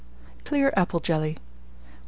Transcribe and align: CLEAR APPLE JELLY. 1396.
CLEAR 0.45 0.73
APPLE 0.75 0.97
JELLY. 0.99 1.33
1396. 1.33 1.91